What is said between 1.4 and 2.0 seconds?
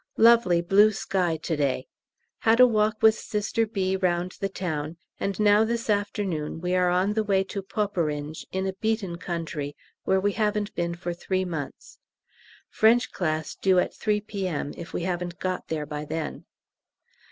day.